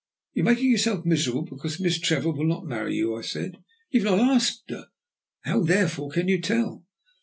"You 0.33 0.41
are 0.41 0.45
making 0.49 0.71
yourself 0.71 1.05
miserable 1.05 1.43
because 1.45 1.79
Miss 1.79 1.99
Trevor 1.99 2.31
will 2.31 2.47
not 2.47 2.65
marry 2.65 2.95
you," 2.95 3.13
I 3.15 3.21
said. 3.21 3.57
"You 3.91 4.03
have 4.05 4.17
not 4.17 4.35
asked 4.35 4.67
her, 4.71 4.87
how 5.41 5.59
therefore 5.59 6.09
can 6.09 6.27
you 6.27 6.41
tell?" 6.41 6.87